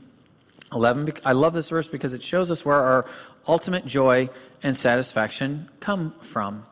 [0.72, 1.12] 11.
[1.26, 3.06] I love this verse because it shows us where our
[3.46, 4.30] ultimate joy
[4.62, 6.64] and satisfaction come from.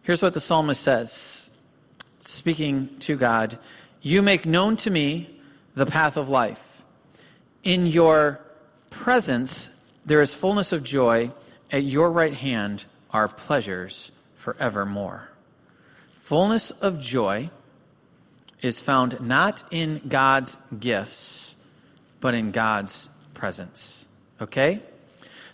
[0.00, 1.50] Here's what the psalmist says,
[2.20, 3.58] speaking to God
[4.00, 5.40] You make known to me
[5.74, 6.73] the path of life.
[7.64, 8.40] In your
[8.90, 9.70] presence,
[10.04, 11.32] there is fullness of joy.
[11.72, 15.30] At your right hand are pleasures forevermore.
[16.10, 17.48] Fullness of joy
[18.60, 21.56] is found not in God's gifts,
[22.20, 24.08] but in God's presence.
[24.40, 24.80] Okay?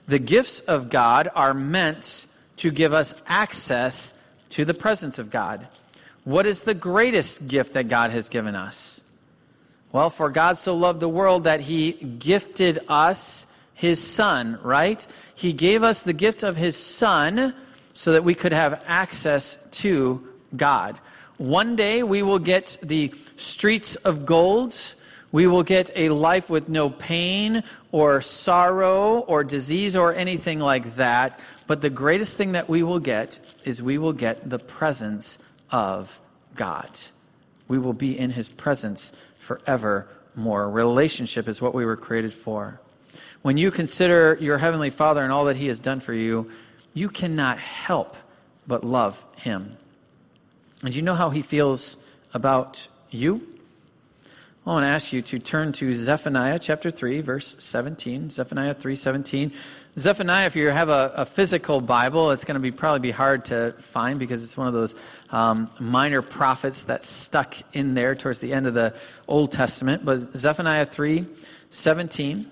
[0.08, 4.20] The gifts of God are meant to give us access
[4.50, 5.66] to the presence of God.
[6.24, 9.02] What is the greatest gift that God has given us?
[9.92, 15.04] Well, for God so loved the world that he gifted us his son, right?
[15.34, 17.54] He gave us the gift of his son
[17.92, 20.98] so that we could have access to God.
[21.38, 24.76] One day we will get the streets of gold.
[25.32, 30.84] We will get a life with no pain or sorrow or disease or anything like
[30.96, 31.40] that.
[31.66, 35.38] But the greatest thing that we will get is we will get the presence
[35.70, 36.20] of
[36.54, 36.90] God.
[37.66, 39.12] We will be in his presence
[39.50, 40.70] forevermore.
[40.70, 42.80] Relationship is what we were created for.
[43.42, 46.50] When you consider your Heavenly Father and all that He has done for you,
[46.94, 48.16] you cannot help
[48.68, 49.76] but love Him.
[50.84, 51.96] And you know how He feels
[52.32, 53.44] about you?
[54.64, 58.30] I want to ask you to turn to Zephaniah chapter 3, verse 17.
[58.30, 59.52] Zephaniah 3 17.
[59.98, 63.46] Zephaniah, if you have a, a physical Bible, it's going to be probably be hard
[63.46, 64.94] to find because it's one of those
[65.30, 68.94] um, minor prophets that stuck in there towards the end of the
[69.26, 70.04] Old Testament.
[70.04, 71.26] But Zephaniah 3
[71.70, 72.50] 17.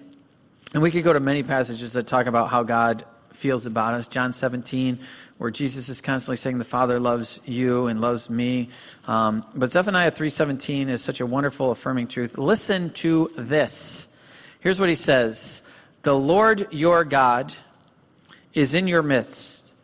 [0.74, 4.08] And we could go to many passages that talk about how God feels about us.
[4.08, 4.98] John 17,
[5.38, 8.68] where Jesus is constantly saying the Father loves you and loves me.
[9.06, 12.36] Um, but Zephaniah 3:17 is such a wonderful affirming truth.
[12.36, 14.08] Listen to this.
[14.60, 15.62] Here's what he says.
[16.02, 17.54] The Lord your God
[18.54, 19.74] is in your midst,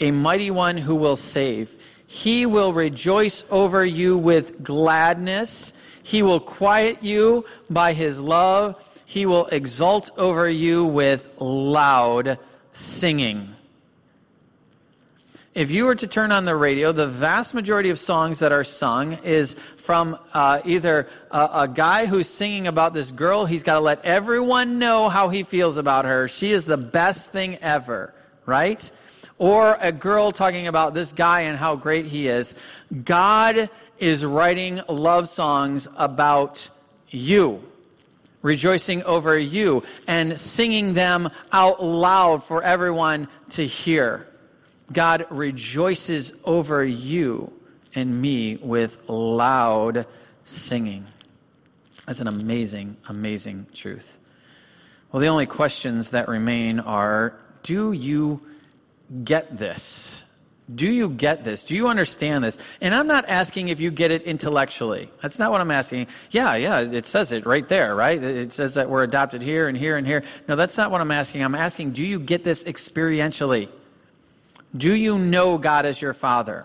[0.00, 1.76] a mighty one who will save.
[2.06, 5.74] He will rejoice over you with gladness.
[6.04, 8.80] He will quiet you by his love.
[9.06, 12.38] He will exult over you with loud
[12.70, 13.55] singing.
[15.56, 18.62] If you were to turn on the radio, the vast majority of songs that are
[18.62, 23.46] sung is from uh, either a, a, guy who's singing about this girl.
[23.46, 26.28] He's got to let everyone know how he feels about her.
[26.28, 28.12] She is the best thing ever,
[28.44, 28.92] right?
[29.38, 32.54] Or a girl talking about this guy and how great he is.
[33.02, 36.68] God is writing love songs about
[37.08, 37.64] you
[38.42, 44.26] rejoicing over you and singing them out loud for everyone to hear.
[44.92, 47.52] God rejoices over you
[47.94, 50.06] and me with loud
[50.44, 51.04] singing.
[52.06, 54.18] That's an amazing, amazing truth.
[55.10, 58.42] Well, the only questions that remain are do you
[59.24, 60.24] get this?
[60.72, 61.62] Do you get this?
[61.62, 62.58] Do you understand this?
[62.80, 65.08] And I'm not asking if you get it intellectually.
[65.22, 66.08] That's not what I'm asking.
[66.30, 68.20] Yeah, yeah, it says it right there, right?
[68.20, 70.24] It says that we're adopted here and here and here.
[70.48, 71.42] No, that's not what I'm asking.
[71.42, 73.68] I'm asking, do you get this experientially?
[74.74, 76.64] Do you know God as your Father?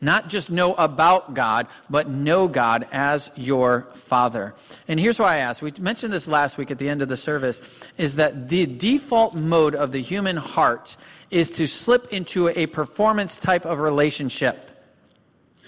[0.00, 4.54] Not just know about God, but know God as your Father.
[4.86, 5.60] And here's why I ask.
[5.60, 9.34] We mentioned this last week at the end of the service is that the default
[9.34, 10.96] mode of the human heart
[11.30, 14.70] is to slip into a performance type of relationship.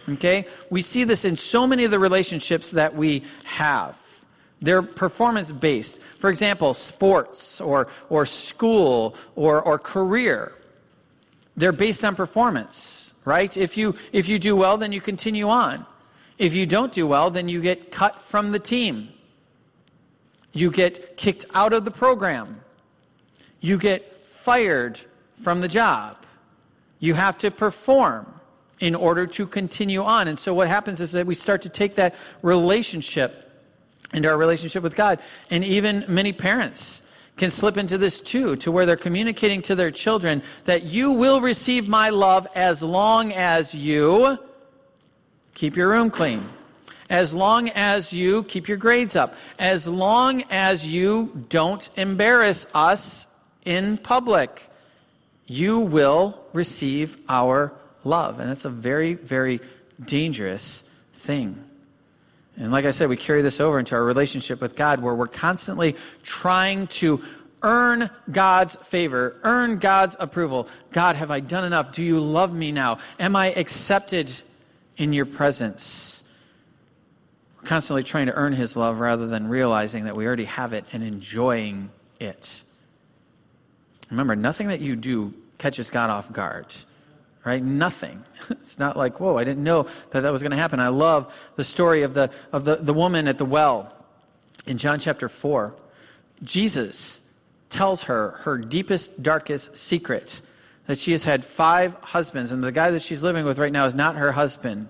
[0.08, 0.46] Okay?
[0.70, 3.98] We see this in so many of the relationships that we have.
[4.60, 6.00] They're performance based.
[6.18, 10.52] For example, sports or, or school or, or career.
[11.60, 13.54] They're based on performance, right?
[13.54, 15.84] If you, if you do well, then you continue on.
[16.38, 19.10] If you don't do well, then you get cut from the team.
[20.54, 22.62] You get kicked out of the program.
[23.60, 24.98] You get fired
[25.34, 26.16] from the job.
[26.98, 28.40] You have to perform
[28.78, 30.28] in order to continue on.
[30.28, 33.46] And so what happens is that we start to take that relationship
[34.14, 35.20] into our relationship with God.
[35.50, 37.02] And even many parents
[37.40, 41.40] can slip into this too, to where they're communicating to their children that you will
[41.40, 44.38] receive my love as long as you
[45.54, 46.44] keep your room clean.
[47.08, 49.34] As long as you keep your grades up.
[49.58, 53.26] As long as you don't embarrass us
[53.64, 54.70] in public
[55.50, 57.72] you will receive our
[58.04, 58.38] love.
[58.38, 59.58] And that's a very, very
[60.00, 61.64] dangerous thing.
[62.56, 65.26] And like I said, we carry this over into our relationship with God where we're
[65.26, 67.22] constantly trying to
[67.62, 70.68] earn God's favor, earn God's approval.
[70.92, 71.92] God, have I done enough?
[71.92, 72.98] Do you love me now?
[73.18, 74.32] Am I accepted
[74.96, 76.24] in your presence?
[77.56, 80.84] We're constantly trying to earn his love rather than realizing that we already have it
[80.92, 82.62] and enjoying it.
[84.10, 86.74] Remember, nothing that you do catches God off guard,
[87.44, 87.62] right?
[87.62, 88.24] Nothing.
[88.50, 90.80] It's not like, whoa, I didn't know that that was going to happen.
[90.80, 93.94] I love the story of the, of the, the woman at the well
[94.66, 95.74] in John chapter 4.
[96.42, 97.30] Jesus
[97.68, 100.42] tells her her deepest, darkest secret
[100.86, 103.84] that she has had five husbands, and the guy that she's living with right now
[103.84, 104.88] is not her husband.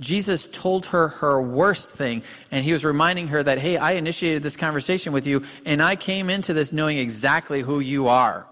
[0.00, 4.42] Jesus told her her worst thing, and he was reminding her that, hey, I initiated
[4.42, 8.46] this conversation with you, and I came into this knowing exactly who you are.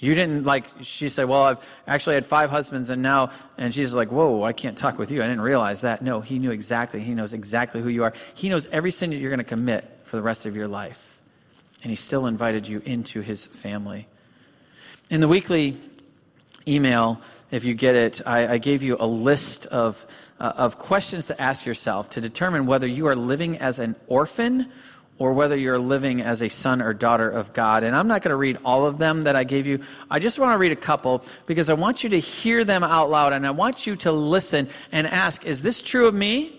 [0.00, 3.94] You didn't like, she said, well, I've actually had five husbands, and now, and she's
[3.94, 5.22] like, whoa, I can't talk with you.
[5.22, 6.00] I didn't realize that.
[6.00, 7.00] No, he knew exactly.
[7.00, 8.14] He knows exactly who you are.
[8.32, 11.20] He knows every sin that you're going to commit for the rest of your life.
[11.82, 14.06] And he still invited you into his family.
[15.10, 15.76] In the weekly
[16.66, 20.06] email, if you get it, I, I gave you a list of,
[20.38, 24.70] uh, of questions to ask yourself to determine whether you are living as an orphan
[25.20, 27.84] or whether you're living as a son or daughter of God.
[27.84, 29.80] And I'm not going to read all of them that I gave you.
[30.10, 33.10] I just want to read a couple because I want you to hear them out
[33.10, 36.58] loud and I want you to listen and ask, is this true of me?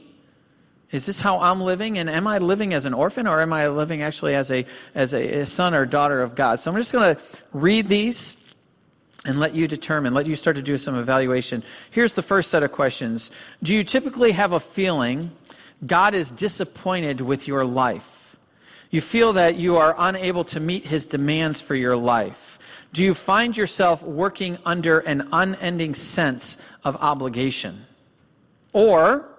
[0.92, 1.98] Is this how I'm living?
[1.98, 5.16] And am I living as an orphan or am I living actually as a, as
[5.16, 6.60] a, son or daughter of God?
[6.60, 7.22] So I'm just going to
[7.54, 8.38] read these
[9.26, 11.64] and let you determine, let you start to do some evaluation.
[11.90, 13.32] Here's the first set of questions
[13.64, 15.32] Do you typically have a feeling
[15.84, 18.21] God is disappointed with your life?
[18.92, 22.60] You feel that you are unable to meet his demands for your life?
[22.92, 27.86] Do you find yourself working under an unending sense of obligation?
[28.74, 29.30] Or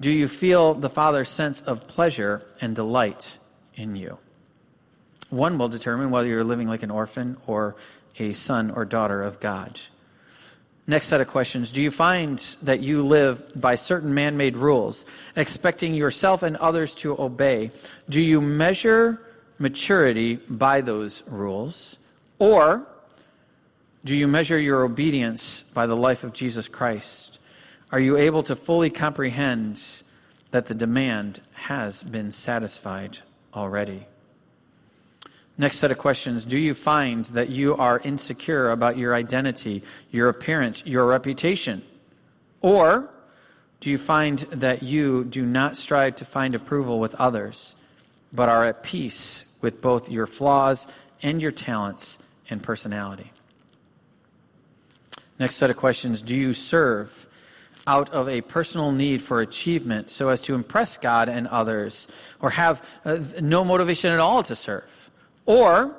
[0.00, 3.38] do you feel the Father's sense of pleasure and delight
[3.76, 4.18] in you?
[5.30, 7.76] One will determine whether you're living like an orphan or
[8.18, 9.80] a son or daughter of God.
[10.86, 15.06] Next set of questions Do you find that you live by certain man made rules,
[15.36, 17.70] expecting yourself and others to obey?
[18.08, 19.20] Do you measure
[19.58, 21.98] maturity by those rules?
[22.38, 22.86] Or
[24.04, 27.38] do you measure your obedience by the life of Jesus Christ?
[27.90, 30.02] Are you able to fully comprehend
[30.50, 33.18] that the demand has been satisfied
[33.54, 34.06] already?
[35.56, 40.28] Next set of questions Do you find that you are insecure about your identity, your
[40.28, 41.82] appearance, your reputation?
[42.60, 43.10] Or
[43.80, 47.76] do you find that you do not strive to find approval with others,
[48.32, 50.86] but are at peace with both your flaws
[51.22, 52.18] and your talents
[52.50, 53.30] and personality?
[55.38, 57.28] Next set of questions Do you serve
[57.86, 62.08] out of a personal need for achievement so as to impress God and others,
[62.40, 65.03] or have uh, no motivation at all to serve?
[65.46, 65.96] Or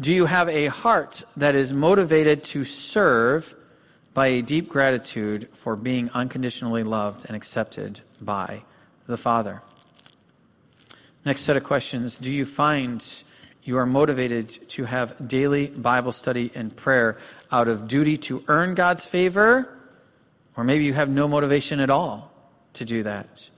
[0.00, 3.54] do you have a heart that is motivated to serve
[4.12, 8.62] by a deep gratitude for being unconditionally loved and accepted by
[9.06, 9.62] the Father?
[11.24, 13.04] Next set of questions Do you find
[13.64, 17.16] you are motivated to have daily Bible study and prayer
[17.50, 19.78] out of duty to earn God's favor,
[20.54, 22.30] or maybe you have no motivation at all
[22.74, 23.48] to do that.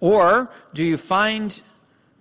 [0.00, 1.60] Or do you find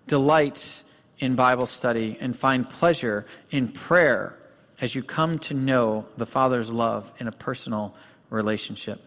[0.07, 0.83] delight
[1.20, 4.38] in Bible study and find pleasure in prayer
[4.82, 7.95] as you come to know the Father's love in a personal
[8.30, 9.01] relationship?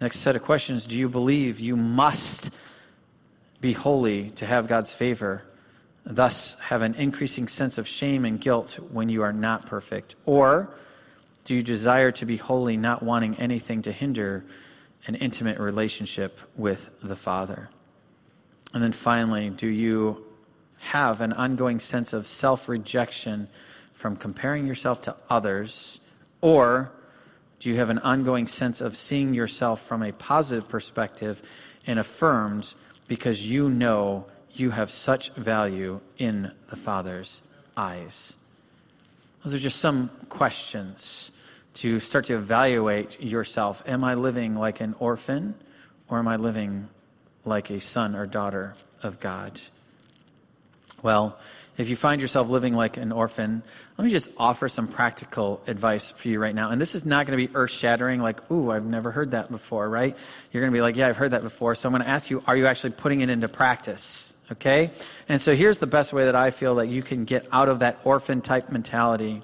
[0.00, 2.54] Next set of questions Do you believe you must
[3.60, 5.42] be holy to have God's favor,
[6.04, 10.16] thus have an increasing sense of shame and guilt when you are not perfect?
[10.26, 10.74] Or
[11.44, 14.44] do you desire to be holy, not wanting anything to hinder
[15.06, 17.68] an intimate relationship with the Father?
[18.74, 20.24] And then finally, do you
[20.80, 23.48] have an ongoing sense of self rejection
[23.92, 26.00] from comparing yourself to others?
[26.40, 26.92] Or
[27.60, 31.40] do you have an ongoing sense of seeing yourself from a positive perspective
[31.86, 32.74] and affirmed
[33.08, 37.42] because you know you have such value in the Father's
[37.76, 38.36] eyes?
[39.44, 41.30] Those are just some questions
[41.74, 43.82] to start to evaluate yourself.
[43.86, 45.54] Am I living like an orphan
[46.08, 46.88] or am I living
[47.44, 49.60] like a son or daughter of God?
[51.02, 51.38] Well,
[51.76, 53.62] if you find yourself living like an orphan,
[53.98, 56.70] let me just offer some practical advice for you right now.
[56.70, 59.50] And this is not going to be earth shattering, like, ooh, I've never heard that
[59.50, 60.16] before, right?
[60.52, 61.74] You're going to be like, yeah, I've heard that before.
[61.74, 64.40] So I'm going to ask you, are you actually putting it into practice?
[64.52, 64.92] Okay?
[65.28, 67.80] And so here's the best way that I feel that you can get out of
[67.80, 69.42] that orphan type mentality.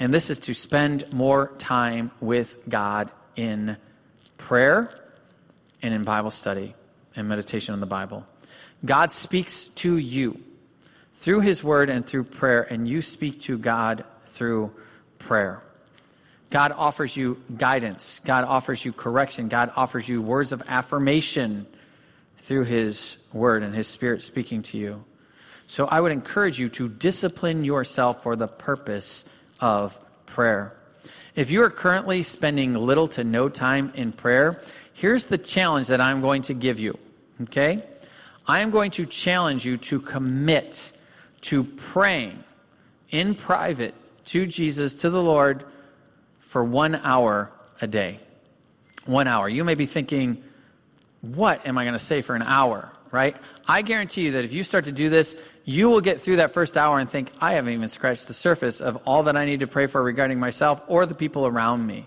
[0.00, 3.76] And this is to spend more time with God in
[4.36, 4.90] prayer
[5.80, 6.74] and in Bible study
[7.16, 8.26] and meditation on the Bible.
[8.84, 10.40] God speaks to you
[11.14, 14.72] through His Word and through prayer, and you speak to God through
[15.18, 15.62] prayer.
[16.50, 18.20] God offers you guidance.
[18.20, 19.48] God offers you correction.
[19.48, 21.66] God offers you words of affirmation
[22.38, 25.04] through His Word and His Spirit speaking to you.
[25.66, 29.24] So I would encourage you to discipline yourself for the purpose
[29.60, 30.74] of prayer.
[31.34, 34.60] If you are currently spending little to no time in prayer,
[34.94, 36.98] here's the challenge that I'm going to give you.
[37.42, 37.82] Okay?
[38.46, 40.92] I am going to challenge you to commit
[41.42, 42.42] to praying
[43.10, 43.94] in private
[44.26, 45.64] to Jesus, to the Lord,
[46.38, 48.18] for one hour a day.
[49.06, 49.48] One hour.
[49.48, 50.42] You may be thinking,
[51.20, 53.36] what am I going to say for an hour, right?
[53.66, 56.52] I guarantee you that if you start to do this, you will get through that
[56.52, 59.60] first hour and think, I haven't even scratched the surface of all that I need
[59.60, 62.06] to pray for regarding myself or the people around me.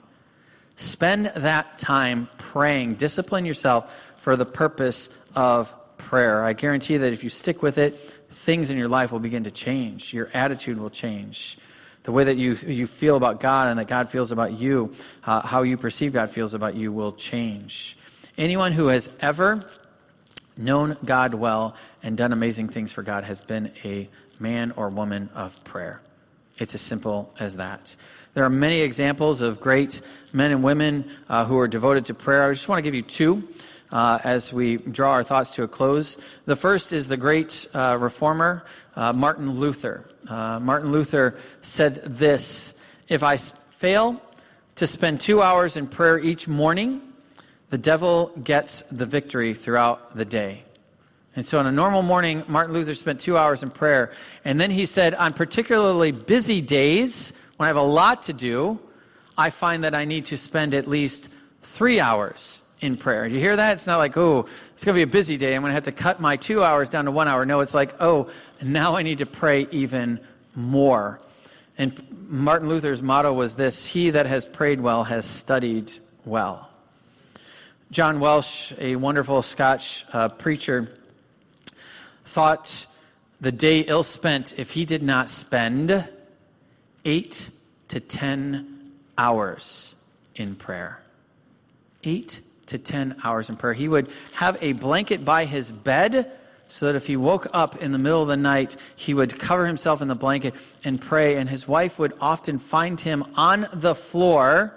[0.76, 2.95] Spend that time praying.
[2.95, 6.43] Discipline yourself for the purpose of prayer.
[6.43, 7.97] I guarantee that if you stick with it,
[8.30, 10.13] things in your life will begin to change.
[10.13, 11.57] Your attitude will change.
[12.03, 15.41] The way that you, you feel about God and that God feels about you, uh,
[15.41, 17.97] how you perceive God feels about you will change.
[18.38, 19.65] Anyone who has ever
[20.57, 24.07] known God well and done amazing things for God has been a
[24.39, 26.01] man or woman of prayer.
[26.57, 27.95] It's as simple as that.
[28.36, 30.01] There are many examples of great
[30.33, 32.43] men and women uh, who are devoted to prayer.
[32.43, 33.47] I just want to give you two
[33.93, 36.17] uh, as we draw our thoughts to a close.
[36.43, 38.65] The first is the great uh, reformer,
[38.97, 40.03] uh, Martin Luther.
[40.27, 42.77] Uh, Martin Luther said this
[43.07, 44.21] If I fail
[44.75, 47.01] to spend two hours in prayer each morning,
[47.69, 50.65] the devil gets the victory throughout the day.
[51.38, 54.11] And so on a normal morning, Martin Luther spent two hours in prayer.
[54.43, 58.80] And then he said, on particularly busy days, when I have a lot to do,
[59.38, 61.30] I find that I need to spend at least
[61.62, 63.26] three hours in prayer.
[63.26, 63.74] You hear that?
[63.74, 65.56] It's not like, oh, it's going to be a busy day.
[65.56, 67.45] I'm going to have to cut my two hours down to one hour.
[67.45, 68.30] No, it's like, oh,
[68.62, 70.20] now I need to pray even
[70.56, 71.20] more.
[71.78, 75.91] And Martin Luther's motto was this He that has prayed well has studied
[76.26, 76.70] well.
[77.91, 80.89] John Welsh, a wonderful Scotch uh, preacher,
[82.24, 82.88] thought
[83.39, 86.10] the day ill spent if he did not spend
[87.06, 87.49] eight
[87.88, 89.95] to ten hours
[90.36, 91.01] in prayer.
[92.03, 93.74] Eight to 10 hours in prayer.
[93.74, 96.32] He would have a blanket by his bed
[96.68, 99.68] so that if he woke up in the middle of the night, he would cover
[99.68, 101.36] himself in the blanket and pray.
[101.36, 104.76] And his wife would often find him on the floor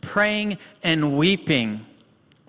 [0.00, 1.84] praying and weeping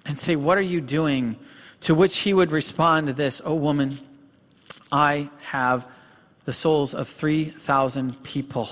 [0.06, 1.38] and say, What are you doing?
[1.82, 3.96] To which he would respond this, Oh, woman,
[4.92, 5.88] I have
[6.46, 8.70] the souls of 3,000 people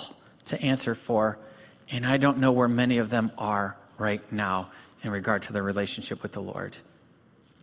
[0.49, 1.37] to answer for,
[1.89, 4.69] and I don't know where many of them are right now
[5.03, 6.77] in regard to their relationship with the Lord.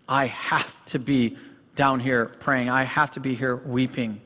[0.08, 1.36] I have to be
[1.74, 2.70] down here praying.
[2.70, 4.20] I have to be here weeping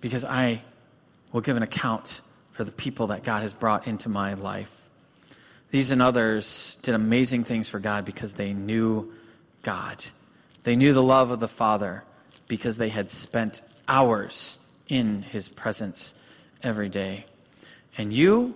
[0.00, 0.62] because I
[1.32, 4.88] will give an account for the people that God has brought into my life.
[5.70, 9.12] These and others did amazing things for God because they knew
[9.62, 10.04] God.
[10.62, 12.04] They knew the love of the Father
[12.48, 14.58] because they had spent hours
[14.88, 16.14] in his presence
[16.62, 17.26] every day.
[17.98, 18.54] And you,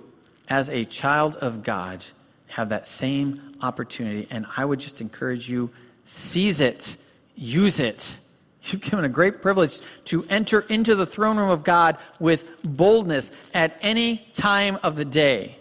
[0.48, 2.04] as a child of God,
[2.48, 4.26] have that same opportunity.
[4.30, 5.70] And I would just encourage you
[6.04, 6.96] seize it,
[7.36, 8.20] use it.
[8.64, 13.32] You've given a great privilege to enter into the throne room of God with boldness
[13.54, 15.56] at any time of the day.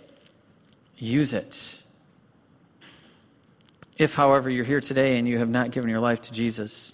[0.97, 1.83] Use it.
[3.97, 6.93] If, however, you're here today and you have not given your life to Jesus,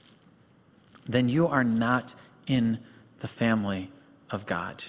[1.08, 2.14] then you are not
[2.48, 2.80] in
[3.20, 3.92] the family
[4.30, 4.84] of God.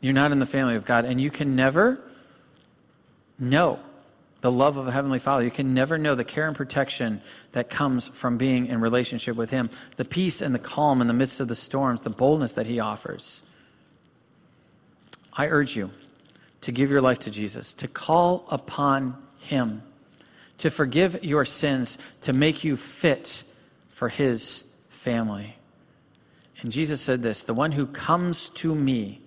[0.00, 2.00] You're not in the family of God, and you can never
[3.38, 3.80] know
[4.40, 5.44] the love of a Heavenly Father.
[5.44, 7.20] You can never know the care and protection
[7.52, 11.12] that comes from being in relationship with Him, the peace and the calm in the
[11.12, 13.42] midst of the storms, the boldness that He offers.
[15.32, 15.90] I urge you
[16.62, 19.82] to give your life to Jesus, to call upon Him,
[20.58, 23.42] to forgive your sins, to make you fit
[23.88, 25.56] for His family.
[26.60, 29.20] And Jesus said this The one who comes to me,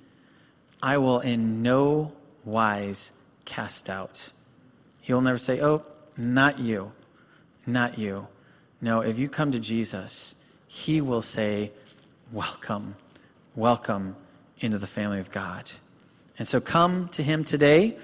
[0.82, 2.14] I will in no
[2.44, 3.12] wise
[3.46, 4.32] cast out.
[5.02, 5.84] He will never say, Oh,
[6.18, 6.92] not you,
[7.66, 8.28] not you.
[8.82, 10.36] No, if you come to Jesus,
[10.68, 11.72] He will say,
[12.32, 12.96] Welcome,
[13.56, 14.16] welcome
[14.60, 15.72] into the family of God.
[16.40, 17.98] And so come to Him today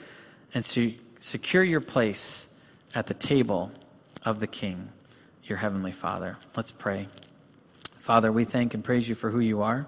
[0.53, 2.53] and to secure your place
[2.93, 3.71] at the table
[4.23, 4.89] of the King,
[5.43, 6.37] your Heavenly Father.
[6.55, 7.07] Let's pray.
[7.99, 9.87] Father, we thank and praise you for who you are.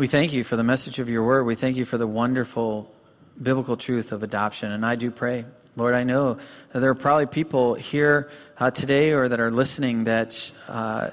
[0.00, 1.44] We thank you for the message of your word.
[1.44, 2.90] We thank you for the wonderful
[3.36, 4.72] biblical truth of adoption.
[4.72, 5.44] And I do pray,
[5.76, 6.38] Lord, I know
[6.72, 11.10] that there are probably people here uh, today or that are listening that uh,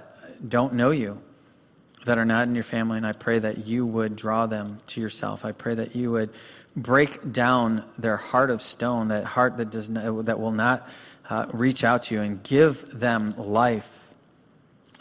[0.47, 1.21] don't know you,
[2.05, 2.95] that are not in your family.
[2.95, 5.43] And I pray that you would draw them to yourself.
[5.43, 6.29] I pray that you would
[6.73, 10.87] break down their heart of stone, that heart that, does not, that will not
[11.29, 14.13] uh, reach out to you, and give them life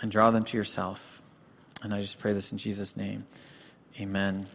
[0.03, 1.23] and draw them to yourself.
[1.85, 3.27] And I just pray this in Jesus' name.
[3.99, 4.47] Amen.